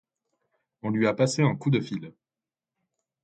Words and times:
On 0.81 0.89
lui 0.89 1.05
a 1.05 1.13
passé 1.13 1.43
un 1.43 1.55
coup 1.55 1.69
de 1.69 1.79
fil. 1.79 2.11